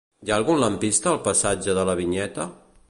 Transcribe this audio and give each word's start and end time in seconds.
Hi 0.27 0.31
ha 0.31 0.37
algun 0.41 0.57
lampista 0.63 1.11
al 1.11 1.21
passatge 1.29 1.77
de 1.81 1.87
la 1.91 1.97
Vinyeta? 2.03 2.51